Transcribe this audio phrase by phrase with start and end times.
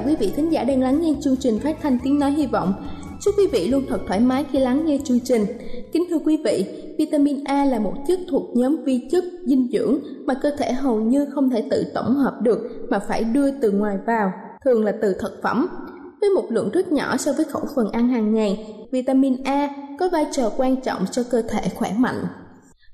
[0.00, 2.46] chào quý vị thính giả đang lắng nghe chương trình phát thanh tiếng nói hy
[2.46, 2.74] vọng.
[3.20, 5.44] Chúc quý vị luôn thật thoải mái khi lắng nghe chương trình.
[5.92, 6.64] Kính thưa quý vị,
[6.98, 11.00] vitamin A là một chất thuộc nhóm vi chất dinh dưỡng mà cơ thể hầu
[11.00, 12.58] như không thể tự tổng hợp được
[12.90, 14.32] mà phải đưa từ ngoài vào,
[14.64, 15.66] thường là từ thực phẩm.
[16.20, 20.08] Với một lượng rất nhỏ so với khẩu phần ăn hàng ngày, vitamin A có
[20.12, 22.24] vai trò quan trọng cho cơ thể khỏe mạnh.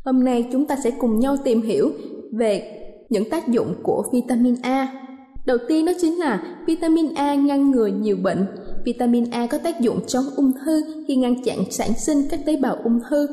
[0.05, 1.91] Hôm nay chúng ta sẽ cùng nhau tìm hiểu
[2.33, 5.06] về những tác dụng của vitamin A
[5.47, 8.47] Đầu tiên đó chính là vitamin A ngăn ngừa nhiều bệnh.
[8.85, 12.57] Vitamin A có tác dụng chống ung thư khi ngăn chặn sản sinh các tế
[12.57, 13.27] bào ung thư,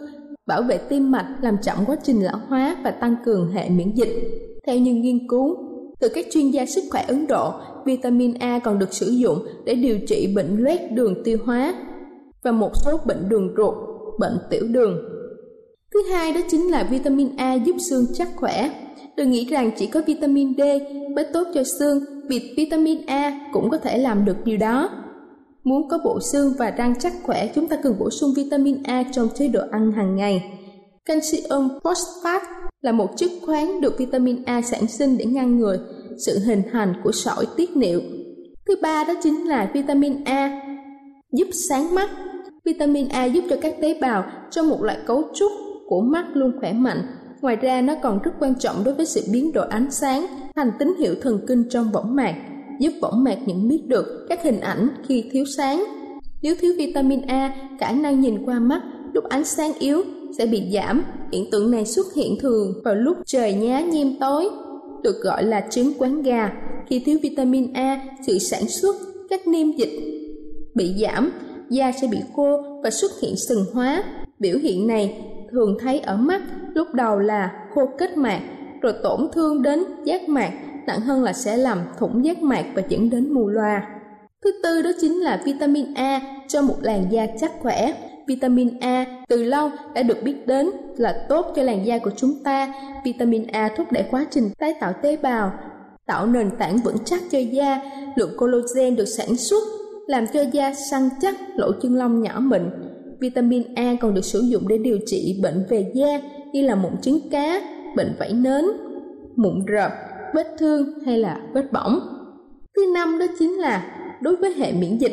[0.47, 3.91] bảo vệ tim mạch, làm chậm quá trình lão hóa và tăng cường hệ miễn
[3.95, 4.13] dịch.
[4.67, 5.55] Theo những nghiên cứu,
[5.99, 7.51] từ các chuyên gia sức khỏe Ấn Độ,
[7.85, 11.73] vitamin A còn được sử dụng để điều trị bệnh loét đường tiêu hóa
[12.43, 13.75] và một số bệnh đường ruột,
[14.19, 14.97] bệnh tiểu đường.
[15.93, 18.69] Thứ hai đó chính là vitamin A giúp xương chắc khỏe.
[19.17, 20.61] Đừng nghĩ rằng chỉ có vitamin D
[21.15, 24.89] mới tốt cho xương, vì vitamin A cũng có thể làm được điều đó.
[25.63, 29.03] Muốn có bộ xương và răng chắc khỏe, chúng ta cần bổ sung vitamin A
[29.11, 30.43] trong chế độ ăn hàng ngày.
[31.05, 32.45] Calcium phosphate
[32.81, 35.77] là một chất khoáng được vitamin A sản sinh để ngăn ngừa
[36.25, 38.01] sự hình thành của sỏi tiết niệu.
[38.67, 40.61] Thứ ba đó chính là vitamin A
[41.31, 42.09] giúp sáng mắt.
[42.65, 45.51] Vitamin A giúp cho các tế bào trong một loại cấu trúc
[45.87, 47.01] của mắt luôn khỏe mạnh
[47.43, 50.71] Ngoài ra nó còn rất quan trọng đối với sự biến đổi ánh sáng thành
[50.79, 52.35] tín hiệu thần kinh trong võng mạc,
[52.79, 55.83] giúp võng mạc nhận biết được các hình ảnh khi thiếu sáng.
[56.41, 58.81] Nếu thiếu vitamin A, khả năng nhìn qua mắt
[59.13, 60.01] lúc ánh sáng yếu
[60.37, 61.03] sẽ bị giảm.
[61.31, 64.49] Hiện tượng này xuất hiện thường vào lúc trời nhá nhem tối,
[65.03, 66.51] được gọi là chứng quán gà.
[66.89, 68.95] Khi thiếu vitamin A, sự sản xuất
[69.29, 69.99] các niêm dịch
[70.75, 71.31] bị giảm,
[71.69, 74.03] da sẽ bị khô và xuất hiện sừng hóa.
[74.39, 76.41] Biểu hiện này thường thấy ở mắt
[76.73, 78.39] lúc đầu là khô kết mạc,
[78.81, 80.51] rồi tổn thương đến giác mạc,
[80.87, 83.87] nặng hơn là sẽ làm thủng giác mạc và dẫn đến mù loà.
[84.43, 87.93] Thứ tư đó chính là vitamin A cho một làn da chắc khỏe.
[88.27, 92.43] Vitamin A từ lâu đã được biết đến là tốt cho làn da của chúng
[92.43, 92.73] ta.
[93.05, 95.51] Vitamin A thúc đẩy quá trình tái tạo tế bào,
[96.05, 97.81] tạo nền tảng vững chắc cho da.
[98.15, 99.63] Lượng collagen được sản xuất
[100.07, 102.61] làm cho da săn chắc, lỗ chân lông nhỏ mịn,
[103.23, 106.21] Vitamin A còn được sử dụng để điều trị bệnh về da
[106.53, 107.61] như là mụn trứng cá,
[107.95, 108.65] bệnh vảy nến,
[109.35, 109.91] mụn rợp,
[110.35, 111.99] vết thương hay là vết bỏng.
[112.75, 115.11] Thứ năm đó chính là đối với hệ miễn dịch.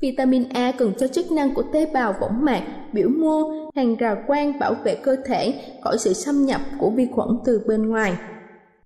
[0.00, 2.62] Vitamin A cần cho chức năng của tế bào võng mạc,
[2.92, 5.54] biểu mô, hàng rào quang bảo vệ cơ thể
[5.84, 8.12] khỏi sự xâm nhập của vi khuẩn từ bên ngoài.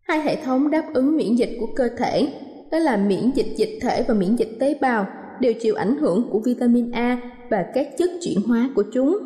[0.03, 2.29] Hai hệ thống đáp ứng miễn dịch của cơ thể,
[2.71, 5.07] đó là miễn dịch dịch thể và miễn dịch tế bào,
[5.41, 7.19] đều chịu ảnh hưởng của vitamin A
[7.51, 9.19] và các chất chuyển hóa của chúng.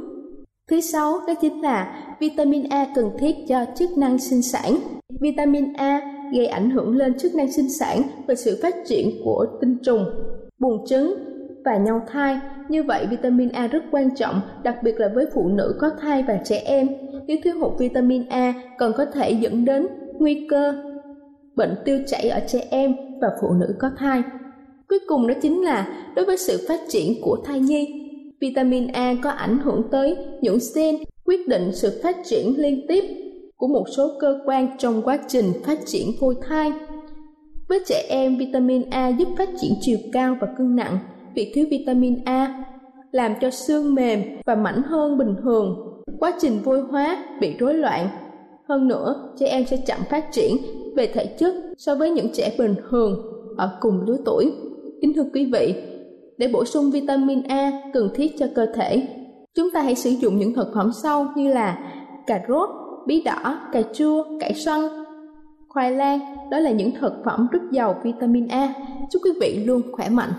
[0.71, 4.77] Thứ sáu đó chính là vitamin A cần thiết cho chức năng sinh sản.
[5.21, 6.01] Vitamin A
[6.33, 10.05] gây ảnh hưởng lên chức năng sinh sản và sự phát triển của tinh trùng,
[10.59, 11.15] buồng trứng
[11.65, 12.41] và nhau thai.
[12.69, 16.25] Như vậy, vitamin A rất quan trọng, đặc biệt là với phụ nữ có thai
[16.29, 16.89] và trẻ em.
[17.27, 19.87] Nếu thiếu hụt vitamin A còn có thể dẫn đến
[20.19, 20.75] nguy cơ
[21.57, 24.23] bệnh tiêu chảy ở trẻ em và phụ nữ có thai.
[24.91, 27.89] Cuối cùng đó chính là đối với sự phát triển của thai nhi.
[28.41, 33.05] Vitamin A có ảnh hưởng tới những gen quyết định sự phát triển liên tiếp
[33.57, 36.73] của một số cơ quan trong quá trình phát triển phôi thai.
[37.69, 40.99] Với trẻ em, vitamin A giúp phát triển chiều cao và cân nặng.
[41.35, 42.65] Việc thiếu vitamin A
[43.13, 45.77] làm cho xương mềm và mảnh hơn bình thường.
[46.21, 48.09] Quá trình vôi hóa bị rối loạn.
[48.69, 50.57] Hơn nữa, trẻ em sẽ chậm phát triển
[50.97, 53.23] về thể chất so với những trẻ bình thường
[53.57, 54.53] ở cùng lứa tuổi.
[55.03, 55.75] Kính thưa quý vị,
[56.39, 59.07] để bổ sung vitamin A cần thiết cho cơ thể,
[59.55, 61.79] chúng ta hãy sử dụng những thực phẩm sau như là
[62.27, 62.71] cà rốt,
[63.07, 64.81] bí đỏ, cà chua, cải xoăn,
[65.69, 66.21] khoai lang.
[66.51, 68.75] Đó là những thực phẩm rất giàu vitamin A.
[69.11, 70.33] Chúc quý vị luôn khỏe mạnh.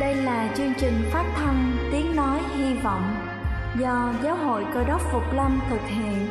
[0.00, 3.02] Đây là chương trình phát thanh Tiếng Nói Hy Vọng
[3.80, 6.26] do Giáo hội Cơ đốc Phục Lâm thực hiện.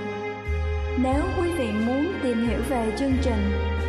[1.04, 3.52] Nếu quý vị muốn tìm hiểu về chương trình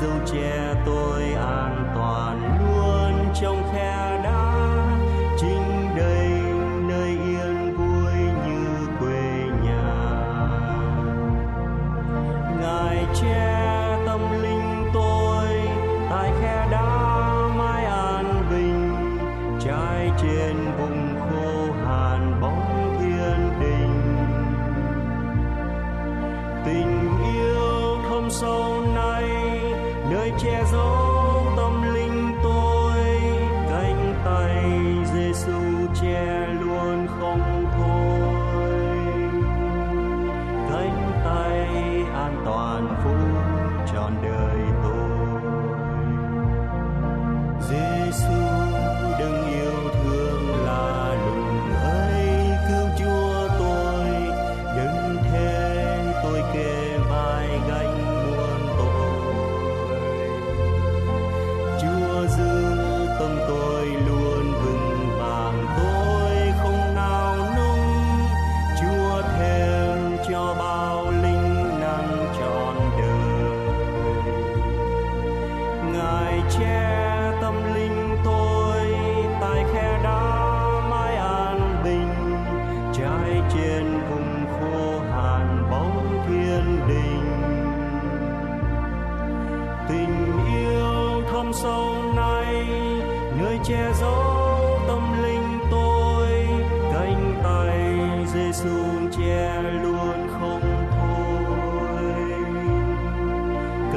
[0.00, 1.19] Dâu che tôi.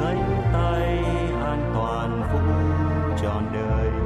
[0.04, 0.16] Dưới
[0.52, 0.98] tay
[1.44, 2.42] an toàn phúc
[3.22, 4.03] trọn đời.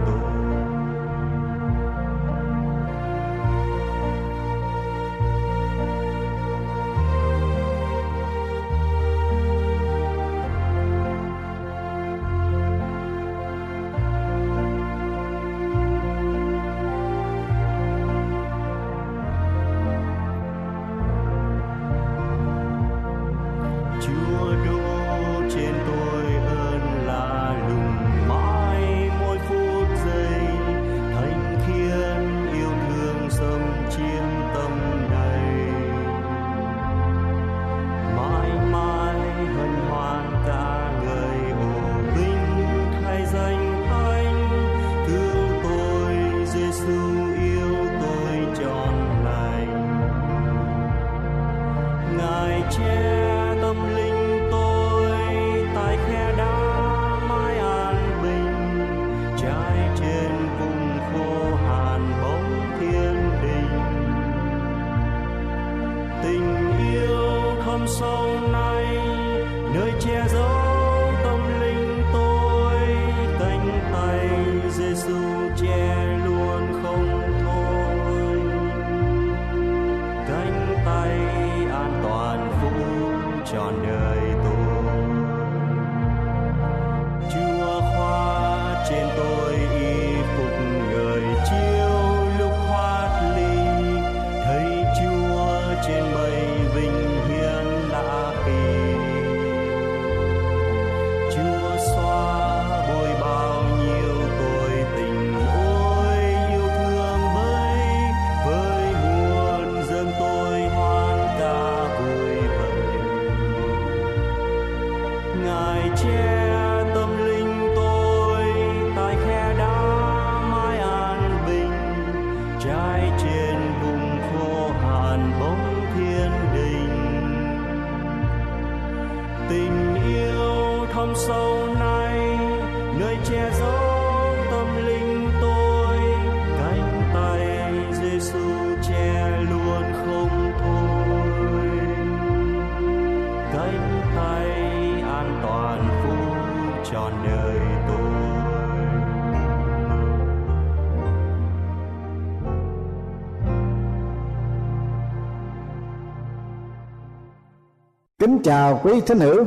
[158.19, 159.45] Kính chào quý thính hữu,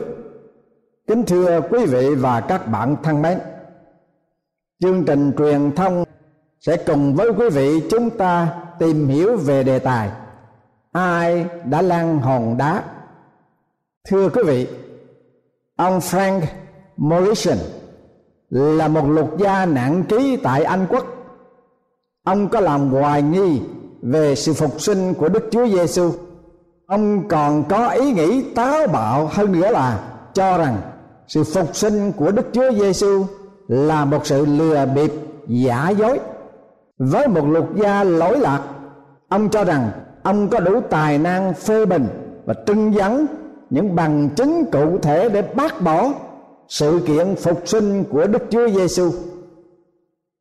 [1.08, 3.40] Kính thưa quý vị và các bạn thân mến.
[4.80, 6.04] Chương trình truyền thông
[6.60, 10.10] sẽ cùng với quý vị chúng ta tìm hiểu về đề tài
[10.92, 12.84] Ai đã lăn hòn đá?
[14.10, 14.68] Thưa quý vị,
[15.76, 16.42] Ông Frank
[16.98, 17.58] Morrison
[18.50, 21.06] là một luật gia nạn ký tại Anh Quốc.
[22.24, 23.62] Ông có làm hoài nghi
[24.02, 26.12] về sự phục sinh của Đức Chúa Giêsu
[26.92, 30.00] ông còn có ý nghĩ táo bạo hơn nữa là
[30.34, 30.78] cho rằng
[31.28, 33.26] sự phục sinh của Đức Chúa Giêsu
[33.68, 35.14] là một sự lừa bịp
[35.48, 36.20] giả dối
[36.98, 38.62] với một luật gia lỗi lạc
[39.30, 39.92] ông cho rằng
[40.24, 42.08] ông có đủ tài năng phê bình
[42.46, 43.26] và trưng dẫn
[43.70, 46.10] những bằng chứng cụ thể để bác bỏ
[46.68, 49.12] sự kiện phục sinh của Đức Chúa Giêsu.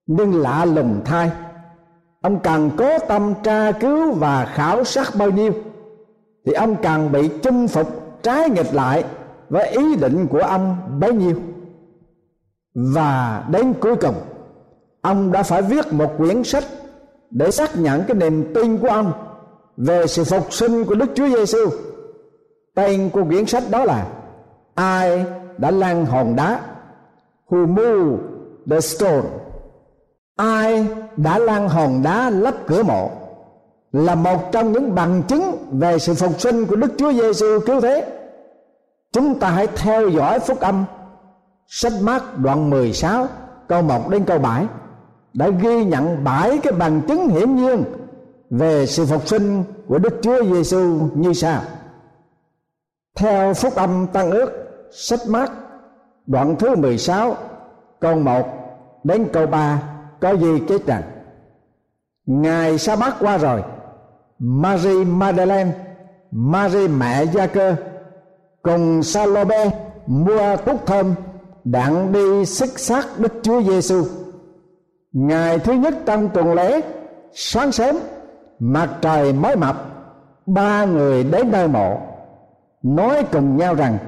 [0.06, 1.30] Nhưng lạ lùng thay,
[2.22, 5.52] ông càng cố tâm tra cứu và khảo sát bao nhiêu
[6.46, 7.88] thì ông càng bị chinh phục,
[8.22, 9.04] trái nghịch lại
[9.48, 11.36] với ý định của ông bấy nhiêu.
[12.74, 14.14] Và đến cuối cùng,
[15.00, 16.64] ông đã phải viết một quyển sách
[17.30, 19.12] để xác nhận cái niềm tin của ông
[19.76, 21.70] về sự phục sinh của Đức Chúa Giêsu.
[22.74, 24.06] Tên của quyển sách đó là
[24.74, 25.24] Ai
[25.58, 26.60] đã lăn hòn đá?
[27.48, 28.20] Who moved
[28.70, 29.28] the stone?
[30.36, 33.10] Ai đã lăn hòn đá lấp cửa mộ?
[33.92, 37.80] Là một trong những bằng chứng về sự phục sinh của Đức Chúa Giêsu cứu
[37.80, 38.06] thế.
[39.12, 40.84] Chúng ta hãy theo dõi phúc âm,
[41.66, 43.26] sách mát đoạn 16
[43.68, 44.66] câu 1 đến câu 7
[45.32, 47.84] đã ghi nhận bảy cái bằng chứng hiển nhiên
[48.50, 51.62] về sự phục sinh của Đức Chúa Giêsu như sau.
[53.16, 54.50] Theo phúc âm tăng ước,
[54.92, 55.52] sách mát
[56.26, 57.36] đoạn thứ 16
[58.00, 58.46] câu 1
[59.04, 59.82] đến câu 3
[60.20, 61.02] có gì kết rằng
[62.26, 63.62] Ngày sa bát qua rồi
[64.40, 65.72] Marie Madeleine,
[66.30, 67.76] Marie mẹ Gia Cơ
[68.62, 69.70] cùng Salome
[70.06, 71.14] mua thuốc thơm
[71.64, 74.04] đặng đi xích xác Đức Chúa Giêsu.
[75.12, 76.80] Ngày thứ nhất trong tuần lễ,
[77.32, 77.96] sáng sớm,
[78.58, 79.76] mặt trời mới mập,
[80.46, 81.98] ba người đến nơi mộ,
[82.82, 83.98] nói cùng nhau rằng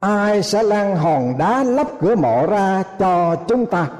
[0.00, 3.90] ai sẽ lan hòn đá lấp cửa mộ ra cho chúng ta.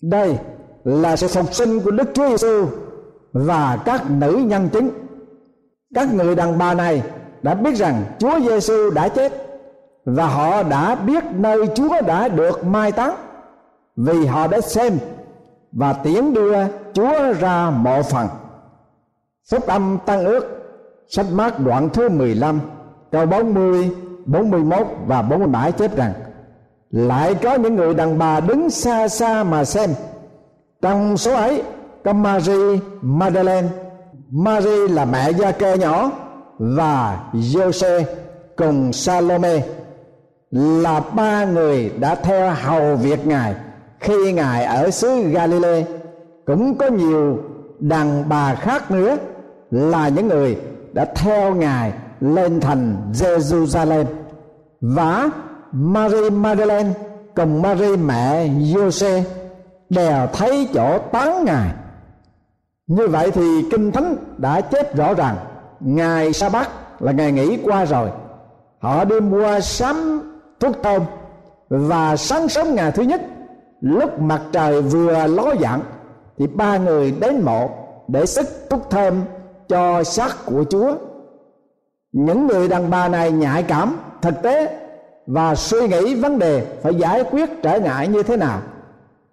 [0.00, 0.38] Đây
[0.84, 2.66] là sự phục sinh của Đức Chúa Giêsu
[3.34, 4.90] và các nữ nhân chứng
[5.94, 7.02] các người đàn bà này
[7.42, 9.32] đã biết rằng Chúa Giêsu đã chết
[10.04, 13.14] và họ đã biết nơi Chúa đã được mai táng
[13.96, 14.98] vì họ đã xem
[15.72, 16.54] và tiến đưa
[16.92, 18.28] Chúa ra mộ phần.
[19.50, 20.46] Phúc âm Tăng ước
[21.08, 22.60] sách mát đoạn thứ 15
[23.12, 23.90] câu 40,
[24.26, 26.12] 41 và 47 chép rằng
[26.90, 29.90] lại có những người đàn bà đứng xa xa mà xem
[30.82, 31.62] trong số ấy
[32.04, 33.68] có Marie Madeleine.
[34.30, 36.10] Marie là mẹ gia cơ nhỏ
[36.58, 38.02] và Jose
[38.56, 39.62] cùng Salome
[40.50, 43.54] là ba người đã theo hầu việc ngài.
[44.00, 45.84] Khi ngài ở xứ Galilee,
[46.46, 47.38] cũng có nhiều
[47.80, 49.16] đàn bà khác nữa
[49.70, 50.56] là những người
[50.92, 54.04] đã theo ngài lên thành Jerusalem.
[54.80, 55.30] Và
[55.72, 56.90] Marie Madeleine
[57.34, 59.22] cùng Marie mẹ Jose
[59.90, 61.70] đều thấy chỗ tán ngài
[62.86, 65.36] như vậy thì kinh thánh đã chép rõ ràng
[65.80, 66.68] ngày sa bát
[67.02, 68.10] là ngày nghỉ qua rồi.
[68.78, 70.22] Họ đi mua sắm
[70.60, 71.02] thuốc thơm
[71.68, 73.20] và sáng sớm ngày thứ nhất,
[73.80, 75.80] lúc mặt trời vừa ló dạng,
[76.38, 77.70] thì ba người đến mộ
[78.08, 79.22] để sức thuốc thơm
[79.68, 80.94] cho xác của chúa.
[82.12, 84.80] Những người đàn bà này nhạy cảm, thực tế
[85.26, 88.60] và suy nghĩ vấn đề phải giải quyết trở ngại như thế nào.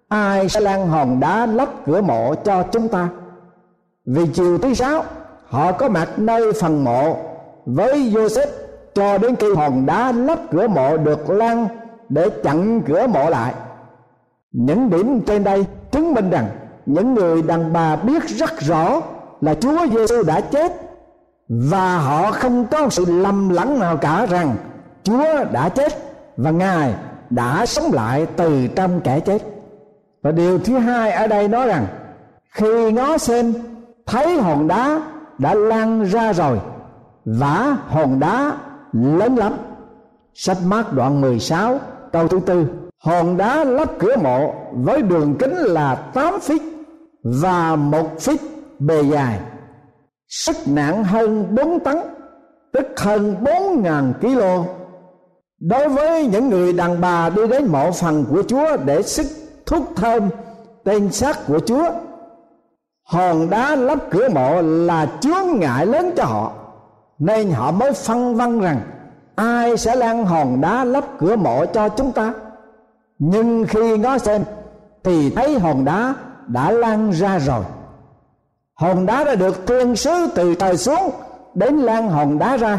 [0.08, 3.08] Ai sẽ lan hòn đá lấp cửa mộ cho chúng ta?
[4.06, 5.04] Vì chiều thứ sáu,
[5.46, 7.16] họ có mặt nơi phần mộ
[7.66, 8.46] với Joseph,
[8.94, 11.66] cho đến khi hòn đá lấp cửa mộ được lan
[12.08, 13.54] để chặn cửa mộ lại
[14.52, 16.46] những điểm trên đây chứng minh rằng
[16.86, 19.00] những người đàn bà biết rất rõ
[19.40, 20.72] là Chúa Giêsu đã chết
[21.48, 24.56] và họ không có sự lầm lẫn nào cả rằng
[25.02, 25.92] Chúa đã chết
[26.36, 26.94] và Ngài
[27.30, 29.42] đã sống lại từ trong kẻ chết.
[30.22, 31.86] Và điều thứ hai ở đây nói rằng,
[32.50, 33.52] khi ngó xem
[34.06, 35.00] thấy hòn đá
[35.38, 36.60] đã lan ra rồi
[37.24, 38.52] vả hòn đá
[38.92, 39.52] lớn lắm.
[40.34, 41.78] Sách mát đoạn 16
[42.12, 42.66] câu thứ tư.
[42.98, 46.58] Hòn đá lắp cửa mộ với đường kính là 8 feet
[47.22, 48.36] và một feet
[48.78, 49.40] bề dài.
[50.28, 51.96] Sức nặng hơn 4 tấn,
[52.72, 54.68] tức hơn 4.000 kg
[55.60, 59.26] đối với những người đàn bà đi đến mộ phần của Chúa để sức
[59.66, 60.28] thuốc thơm,
[60.84, 61.84] tên xác của Chúa
[63.04, 66.52] hòn đá lấp cửa mộ là chướng ngại lớn cho họ.
[67.18, 68.80] Nên họ mới phân vân rằng,
[69.34, 72.32] ai sẽ lan hòn đá lấp cửa mộ cho chúng ta?
[73.18, 74.44] Nhưng khi ngó xem,
[75.04, 76.14] thì thấy hòn đá
[76.46, 77.64] đã lan ra rồi.
[78.74, 81.10] Hòn đá đã được thiên sứ từ trời xuống,
[81.54, 82.78] đến lan hòn đá ra.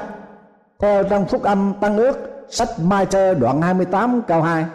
[0.79, 4.65] Theo trong phúc âm tăng ước, sách Mai Trơ đoạn 28 câu 2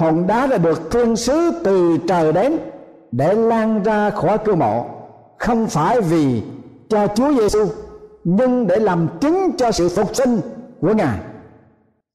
[0.00, 2.58] hòn đá đã được thiên sứ từ trời đến
[3.12, 4.84] để lan ra khỏi cửa mộ.
[5.38, 6.42] Không phải vì
[6.88, 7.66] cho Chúa Giêsu
[8.24, 10.40] nhưng để làm chứng cho sự phục sinh
[10.80, 11.18] của Ngài.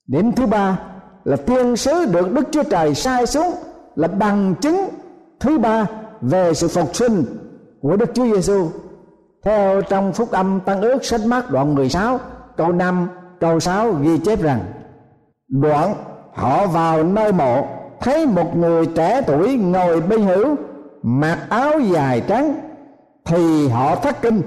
[0.07, 0.79] Điểm thứ ba
[1.23, 3.51] là thiên sứ được Đức Chúa Trời sai xuống
[3.95, 4.89] là bằng chứng.
[5.39, 5.87] Thứ ba,
[6.21, 7.25] về sự phục sinh
[7.81, 8.67] của Đức Chúa Giêsu
[9.43, 12.19] theo trong phúc âm tăng ước sách mát đoạn 16
[12.57, 13.07] câu 5
[13.39, 14.59] câu 6 ghi chép rằng,
[15.47, 15.93] đoạn
[16.33, 17.67] họ vào nơi mộ,
[18.01, 20.55] thấy một người trẻ tuổi ngồi bên hữu
[21.07, 22.55] mặc áo dài trắng
[23.25, 24.41] thì họ thất kinh.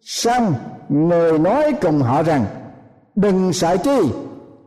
[0.00, 0.54] Xong,
[0.88, 2.44] người nói cùng họ rằng,
[3.14, 4.00] đừng sợ chi,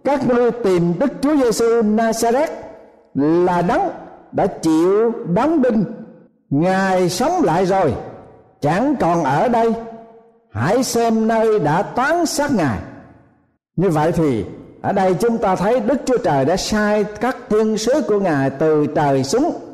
[0.04, 2.47] các ngươi tìm đức chúa giêsu nazareth
[3.15, 3.89] là đấng
[4.32, 5.86] đã chịu đóng đinh.
[6.49, 7.93] Ngài sống lại rồi,
[8.62, 9.73] chẳng còn ở đây.
[10.52, 12.78] Hãy xem nơi đã toán xác ngài.
[13.76, 14.45] Như vậy thì,
[14.82, 18.49] ở đây chúng ta thấy đức chúa trời đã sai các thiên sứ của ngài
[18.49, 19.72] từ trời xuống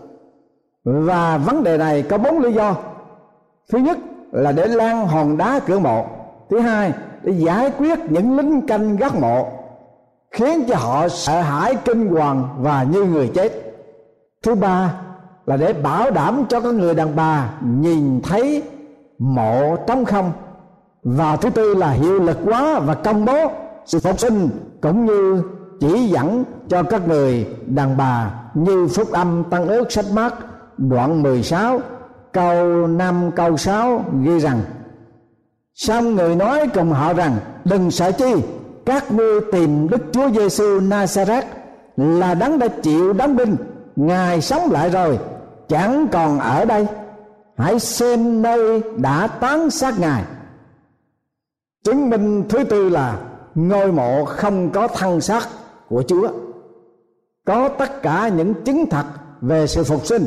[0.84, 2.76] và vấn đề này có bốn lý do.
[3.72, 3.98] Thứ nhất
[4.32, 6.06] là để lan hòn đá cửa mộ.
[6.50, 9.48] Thứ hai, để giải quyết những lính canh gác mộ,
[10.32, 13.52] khiến cho họ sợ hãi kinh hoàng và như người chết.
[14.44, 14.94] Thứ ba
[15.46, 18.64] là để bảo đảm cho các người đàn bà nhìn thấy
[19.20, 20.32] mộ trống không.
[21.04, 23.52] Và thứ tư là hiệu lực quá và công bố
[23.86, 24.50] sự phục sinh
[24.82, 25.44] cũng như
[25.80, 30.34] chỉ dẫn cho các người đàn bà như phúc âm tăng ước sách mát
[30.88, 31.80] đoạn 16
[32.32, 34.62] câu 5 câu 6 ghi rằng,
[35.74, 38.34] Xong người nói cùng họ rằng, đừng sợ chi,
[38.86, 41.44] các ngươi tìm Đức Chúa Giêsu Nazareth
[41.98, 43.56] là đấng đã chịu đóng binh,
[43.96, 45.20] ngài sống lại rồi,
[45.68, 46.88] chẳng còn ở đây.
[47.58, 50.24] Hãy xem nơi đã tán xác ngài.
[51.84, 53.20] Chứng minh thứ tư là
[53.56, 55.48] ngôi mộ không có thân xác
[55.90, 56.30] của chúa.
[57.46, 59.06] Có tất cả những chứng thật
[59.42, 60.26] về sự phục sinh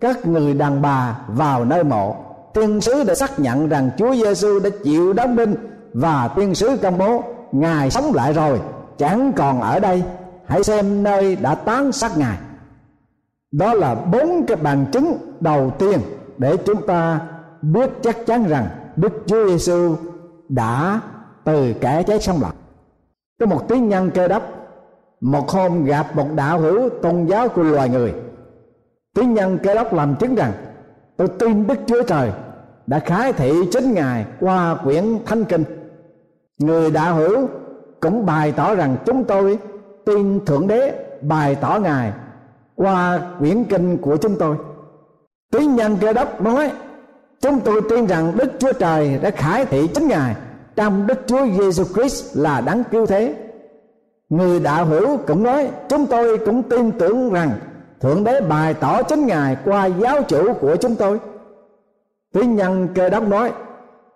[0.00, 2.16] các người đàn bà vào nơi mộ.
[2.54, 5.54] Tiên sứ đã xác nhận rằng Chúa Giêsu đã chịu đóng binh
[5.92, 8.60] và tiên sứ công bố, ngài sống lại rồi,
[8.98, 10.02] chẳng còn ở đây.
[10.46, 12.38] Hãy xem nơi đã tán xác ngài.
[13.52, 16.00] Đó là bốn cái bằng chứng đầu tiên
[16.38, 17.20] để chúng ta
[17.62, 19.96] biết chắc chắn rằng Đức Chúa Giêsu
[20.48, 21.00] đã
[21.44, 22.52] từ kẻ chết sống lại.
[23.40, 24.42] Có một tiếng nhân cơ đốc,
[25.20, 28.14] một hôm gặp một đạo hữu tôn giáo của loài người
[29.14, 30.52] tín nhân cơ đốc làm chứng rằng,
[31.16, 32.32] tôi tin Đức Chúa Trời
[32.86, 35.64] đã khái thị chính Ngài qua quyển Thánh Kinh.
[36.58, 37.48] Người đạo hữu
[38.00, 39.58] cũng bày tỏ rằng chúng tôi
[40.04, 42.12] tin Thượng Đế bày tỏ Ngài
[42.76, 44.56] qua quyển kinh của chúng tôi
[45.50, 46.72] tín nhân cơ đốc nói,
[47.40, 50.34] chúng tôi tin rằng đức chúa trời đã khải thị chính ngài
[50.76, 53.34] trong đức chúa giêsu christ là đáng cứu thế
[54.28, 57.50] người đạo hữu cũng nói, chúng tôi cũng tin tưởng rằng
[58.00, 61.20] thượng đế bày tỏ chính ngài qua giáo chủ của chúng tôi.
[62.32, 63.52] Tuy nhân cơ đốc nói,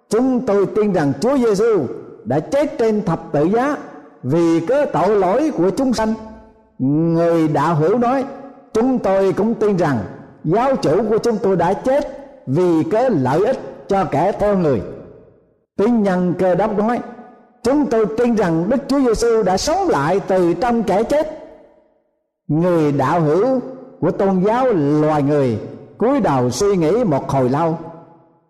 [0.09, 1.87] chúng tôi tin rằng chúa giêsu
[2.25, 3.77] đã chết trên thập tự giá
[4.23, 6.15] vì cớ tội lỗi của chúng sanh.
[6.79, 8.25] Người đạo hữu nói,
[8.73, 9.99] chúng tôi cũng tin rằng
[10.45, 12.09] giáo chủ của chúng tôi đã chết
[12.47, 14.83] vì cớ lợi ích cho kẻ theo người.
[15.77, 17.01] Tín nhân cơ đốc nói,
[17.63, 21.41] chúng tôi tin rằng đức chúa giêsu đã sống lại từ trong kẻ chết.
[22.49, 23.61] Người đạo hữu
[24.05, 25.59] của tôn giáo loài người
[25.99, 27.79] cúi đầu suy nghĩ một hồi lâu,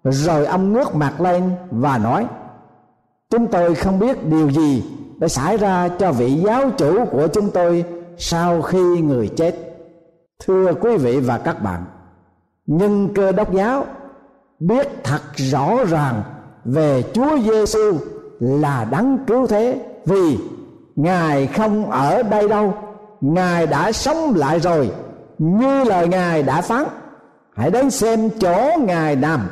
[0.04, 2.26] rồi ông ngước mặt lên và nói,
[3.30, 4.84] chúng tôi không biết điều gì
[5.18, 7.84] đã xảy ra cho vị giáo chủ của chúng tôi
[8.18, 9.54] sau khi người chết.
[10.44, 11.84] Thưa quý vị và các bạn,
[12.66, 13.84] nhưng cơ đốc giáo
[14.60, 16.22] biết thật rõ ràng
[16.64, 17.92] về Chúa Giêsu
[18.40, 20.38] là đấng cứu thế vì
[20.96, 22.74] Ngài không ở đây đâu,
[23.20, 24.90] Ngài đã sống lại rồi
[25.44, 26.84] như lời Ngài đã phán,
[27.54, 29.48] hãy đến xem chỗ Ngài nằm.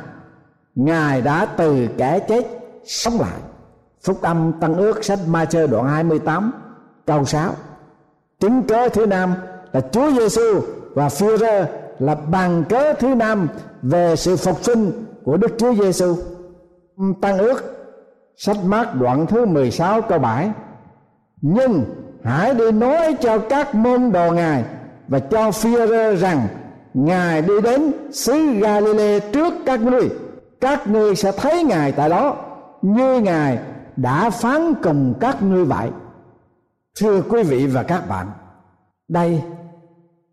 [0.75, 2.47] Ngài đã từ kẻ chết
[2.85, 3.39] sống lại.
[4.03, 6.51] Phúc âm Tăng ước, sách Ma Chơ đoạn 28
[7.05, 7.53] câu 6
[8.39, 9.33] Chứng cớ thứ năm
[9.71, 10.61] là Chúa Giêsu
[10.93, 11.65] và Führer
[11.99, 13.47] là bằng cớ thứ năm
[13.81, 16.15] về sự phục sinh của Đức Chúa Giêsu.
[17.21, 17.87] Tăng ước,
[18.37, 20.51] sách mát đoạn thứ 16 câu 7
[21.41, 21.85] Nhưng
[22.23, 24.63] hãy đi nói cho các môn đồ Ngài
[25.07, 26.47] và cho phi-rơ rằng,
[26.93, 30.09] Ngài đi đến xứ Galile trước các ngươi.
[30.61, 32.35] Các ngươi sẽ thấy Ngài tại đó,
[32.81, 33.59] Như Ngài
[33.95, 35.89] đã phán cùng các ngươi vậy.
[36.99, 38.27] Thưa quý vị và các bạn,
[39.07, 39.41] Đây,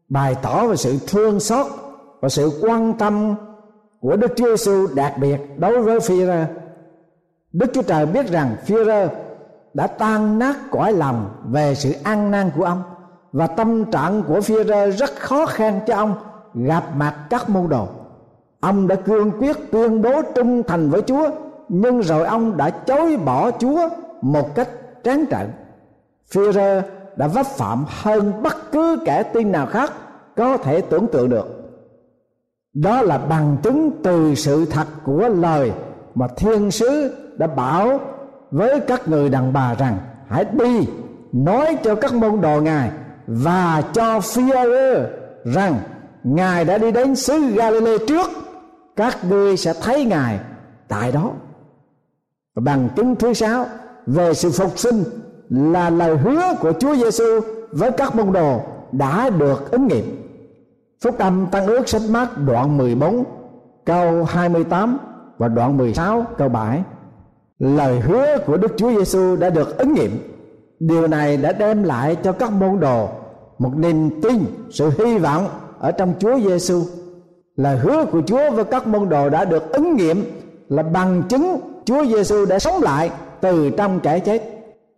[0.08, 1.66] bày tỏ về sự thương xót
[2.20, 3.34] và sự quan tâm
[4.00, 6.44] của Đức Chúa Giêsu đặc biệt đối với Phi-rơ.
[7.52, 9.08] Đức Chúa Trời biết rằng Phi-rơ
[9.74, 12.82] đã tan nát cõi lòng về sự ăn năn của ông
[13.32, 16.14] và tâm trạng của Phi-rơ rất khó khăn cho ông,
[16.54, 17.88] gặp mặt các môn đồ.
[18.60, 21.30] Ông đã cương quyết tuyên bố trung thành với Chúa,
[21.68, 23.88] nhưng rồi ông đã chối bỏ Chúa
[24.22, 24.68] một cách
[25.04, 25.50] tráng trợn.
[26.30, 26.82] Phi-rơ
[27.16, 29.92] đã vấp phạm hơn bất cứ kẻ tin nào khác
[30.36, 31.60] có thể tưởng tượng được
[32.74, 35.72] đó là bằng chứng từ sự thật của lời
[36.14, 38.00] mà thiên sứ đã bảo
[38.50, 40.86] với các người đàn bà rằng, hãy đi,
[41.32, 42.90] nói cho các môn đồ ngài
[43.32, 44.42] và cho phi
[45.44, 45.78] rằng,
[46.24, 48.30] ngài đã đi đến xứ Galilee trước,
[48.96, 50.40] các ngươi sẽ thấy ngài
[50.88, 51.30] tại đó
[52.54, 53.66] và bằng chứng thứ sáu,
[54.06, 55.04] về sự phục sinh
[55.50, 57.40] là lời hứa của Chúa Giêsu
[57.72, 58.60] với các môn đồ
[58.92, 60.04] đã được ứng nghiệm.
[61.02, 63.24] Phúc âm Tăng ước sách mát đoạn 14
[63.84, 64.98] câu 28
[65.38, 66.82] và đoạn 16 câu 7
[67.58, 70.10] lời hứa của Đức Chúa Giêsu đã được ứng nghiệm.
[70.80, 73.08] Điều này đã đem lại cho các môn đồ
[73.60, 76.82] một niềm tin, sự hy vọng ở trong Chúa Giêsu.
[77.56, 80.24] là hứa của Chúa với các môn đồ đã được ứng nghiệm
[80.68, 84.42] là bằng chứng Chúa Giêsu đã sống lại từ trong kẻ chết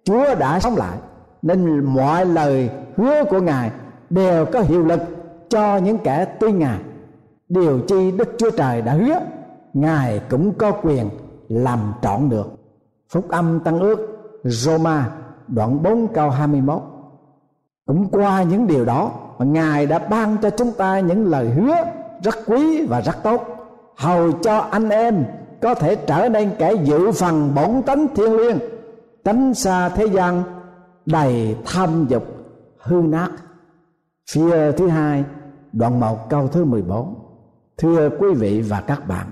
[0.04, 0.98] Chúa đã sống lại
[1.42, 3.70] nên mọi lời hứa của Ngài
[4.10, 5.00] đều có hiệu lực
[5.48, 6.78] cho những kẻ tin Ngài.
[7.48, 9.20] Điều chi Đức Chúa Trời đã hứa,
[9.74, 11.08] Ngài cũng có quyền
[11.48, 12.46] làm trọn được.
[13.12, 13.98] Phúc âm Tăng ước
[14.44, 15.10] Roma
[15.48, 16.82] đoạn 4 câu 21
[17.86, 21.74] cũng qua những điều đó mà Ngài đã ban cho chúng ta những lời hứa
[22.22, 23.44] rất quý và rất tốt.
[23.96, 25.24] Hầu cho anh em
[25.60, 28.58] có thể trở nên kẻ dự phần bổn tánh thiên liêng,
[29.24, 30.42] tránh xa thế gian
[31.06, 32.24] đầy tham dục,
[32.78, 33.30] hư nát.
[34.30, 35.24] Phía thứ hai,
[35.72, 37.14] đoạn một, câu thứ 14
[37.78, 39.26] thưa quý vị và các bạn,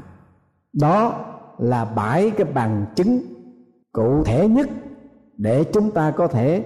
[0.73, 1.13] đó
[1.59, 3.21] là bảy cái bằng chứng
[3.93, 4.69] cụ thể nhất
[5.37, 6.65] để chúng ta có thể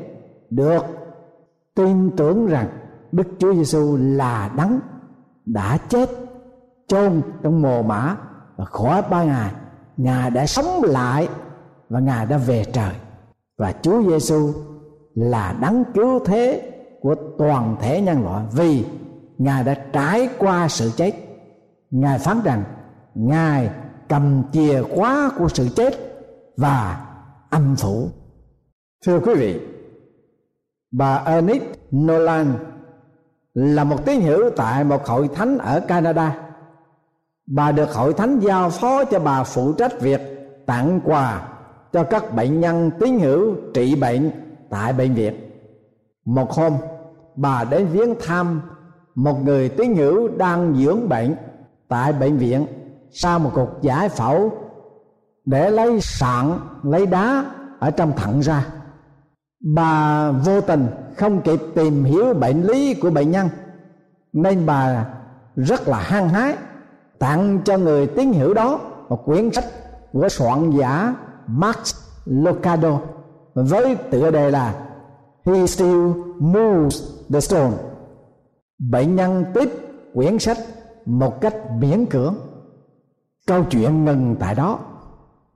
[0.50, 0.84] được
[1.74, 2.68] tin tưởng rằng
[3.12, 4.80] Đức Chúa Giêsu là đấng
[5.46, 6.10] đã chết,
[6.88, 8.16] chôn trong mồ mã
[8.56, 9.52] và khỏi ba ngày.
[9.96, 11.28] Ngài đã sống lại
[11.88, 12.92] và ngài đã về trời.
[13.58, 14.52] Và Chúa Giêsu
[15.14, 18.84] là đấng cứu thế của toàn thể nhân loại vì
[19.38, 21.12] ngài đã trải qua sự chết.
[21.90, 22.64] Ngài phán rằng,
[23.14, 23.70] ngài
[24.08, 25.94] cầm chìa khóa của sự chết
[26.56, 27.06] và
[27.50, 28.08] âm phủ.
[29.06, 29.60] Thưa quý vị
[30.96, 31.62] bà Ernest
[31.96, 32.52] Nolan
[33.54, 36.36] là một tín hữu tại một hội thánh ở Canada.
[37.46, 40.20] Bà được hội thánh giao phó cho bà phụ trách việc
[40.66, 41.48] tặng quà
[41.92, 44.30] cho các bệnh nhân tín hữu trị bệnh
[44.70, 45.34] tại bệnh viện.
[46.24, 46.72] Một hôm,
[47.36, 48.60] bà đến viếng thăm
[49.14, 51.36] một người tín hữu đang dưỡng bệnh
[51.88, 52.66] tại bệnh viện
[53.10, 54.52] sau một cuộc giải phẫu
[55.44, 57.44] để lấy sạn, lấy đá
[57.78, 58.66] ở trong thận ra
[59.64, 63.48] bà vô tình không kịp tìm hiểu bệnh lý của bệnh nhân
[64.32, 65.06] nên bà
[65.56, 66.56] rất là hăng hái
[67.18, 69.64] tặng cho người tín hữu đó một quyển sách
[70.12, 71.14] của soạn giả
[71.46, 73.00] Max Locado
[73.54, 74.74] với tựa đề là
[75.46, 77.76] He still moves the stone.
[78.78, 79.70] Bệnh nhân tiếp
[80.14, 80.58] quyển sách
[81.06, 82.34] một cách miễn cưỡng.
[83.46, 84.78] Câu chuyện ngừng tại đó.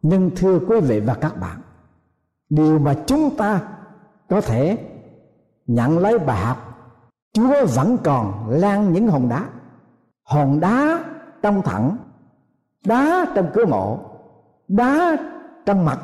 [0.03, 1.61] Nhưng thưa quý vị và các bạn,
[2.51, 3.61] điều mà chúng ta
[4.29, 4.79] có thể
[5.67, 6.57] nhận lấy bài học.
[7.33, 9.45] Chúa vẫn còn lan những hòn đá.
[10.25, 11.05] Hòn đá
[11.43, 11.97] trong thẳng,
[12.87, 13.99] đá trong cửa mộ,
[14.69, 15.17] đá
[15.67, 15.99] trong mặt,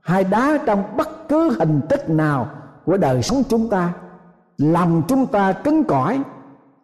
[0.00, 2.48] hay đá trong bất cứ hình tích nào
[2.84, 3.92] của đời sống chúng ta
[4.58, 6.22] lòng chúng ta cứng cỏi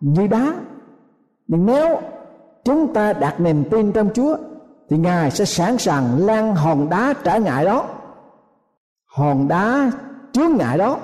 [0.00, 0.54] như đá.
[1.46, 2.00] Nhưng nếu
[2.64, 4.36] chúng ta đặt niềm tin trong chúa,
[4.88, 7.86] thì ngài sẽ sẵn sàng lan hòn đá trở ngại đó.
[9.06, 9.90] Hòn đá
[10.32, 11.00] chướng ngại đó,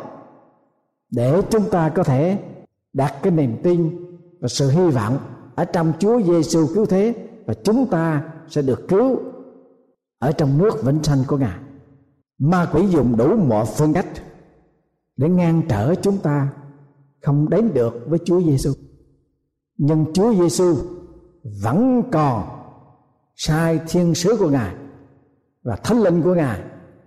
[1.11, 2.39] để chúng ta có thể
[2.93, 4.07] đặt cái niềm tin
[4.41, 5.19] và sự hy vọng
[5.55, 7.15] ở trong Chúa Giêsu cứu thế
[7.47, 9.21] và chúng ta sẽ được cứu
[10.19, 11.59] ở trong nước vĩnh sanh của Ngài.
[12.39, 14.07] Ma quỷ dùng đủ mọi phương cách
[15.17, 16.49] để ngăn trở chúng ta
[17.23, 18.73] không đến được với Chúa Giêsu.
[19.77, 20.77] Nhưng Chúa Giêsu
[21.63, 22.49] vẫn còn
[23.37, 24.75] sai thiên sứ của Ngài
[25.63, 26.61] và thánh linh của Ngài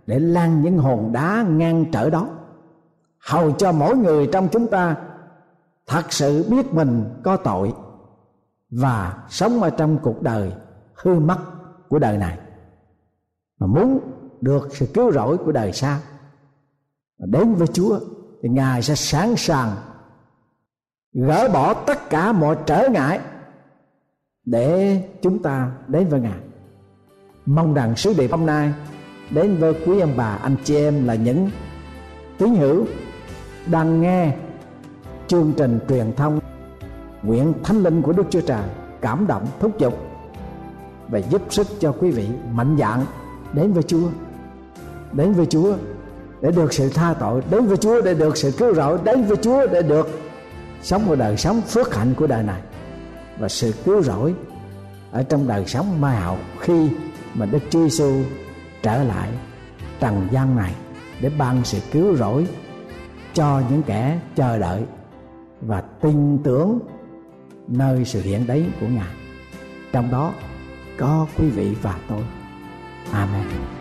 [0.07, 2.27] để lan những hồn đá ngăn trở đó
[3.19, 4.95] hầu cho mỗi người trong chúng ta
[5.87, 7.73] thật sự biết mình có tội
[8.69, 10.53] và sống ở trong cuộc đời
[10.93, 11.37] hư mất
[11.89, 12.37] của đời này
[13.59, 13.99] mà muốn
[14.41, 15.99] được sự cứu rỗi của đời sau
[17.17, 17.99] đến với Chúa
[18.41, 19.75] thì Ngài sẽ sẵn sàng
[21.13, 23.19] gỡ bỏ tất cả mọi trở ngại
[24.45, 26.39] để chúng ta đến với Ngài.
[27.45, 28.73] Mong rằng sứ điệp hôm nay
[29.33, 31.49] đến với quý ông bà, anh chị em là những
[32.37, 32.85] tín hữu
[33.65, 34.31] đang nghe
[35.27, 36.39] chương trình truyền thông
[37.23, 38.63] nguyện thánh linh của Đức Chúa Trời
[39.01, 39.93] cảm động, thúc giục
[41.07, 43.05] và giúp sức cho quý vị mạnh dạn
[43.53, 44.07] đến với Chúa,
[45.11, 45.75] đến với Chúa
[46.41, 49.37] để được sự tha tội, đến với Chúa để được sự cứu rỗi, đến với
[49.37, 50.09] Chúa để được
[50.81, 52.61] sống một đời sống phước hạnh của đời này
[53.39, 54.33] và sự cứu rỗi
[55.11, 56.89] ở trong đời sống mai hậu khi
[57.33, 58.13] mà Đức Chúa Giêsu
[58.83, 59.29] trở lại
[59.99, 60.73] trần gian này
[61.21, 62.47] để ban sự cứu rỗi
[63.33, 64.83] cho những kẻ chờ đợi
[65.61, 66.79] và tin tưởng
[67.67, 69.15] nơi sự hiện đấy của ngài.
[69.91, 70.33] Trong đó
[70.97, 72.23] có quý vị và tôi.
[73.11, 73.80] Amen.